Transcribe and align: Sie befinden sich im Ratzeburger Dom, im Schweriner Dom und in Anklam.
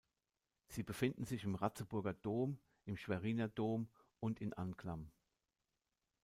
Sie 0.67 0.81
befinden 0.81 1.25
sich 1.25 1.43
im 1.43 1.53
Ratzeburger 1.53 2.11
Dom, 2.15 2.57
im 2.85 2.97
Schweriner 2.97 3.47
Dom 3.47 3.87
und 4.19 4.41
in 4.41 4.51
Anklam. 4.53 5.11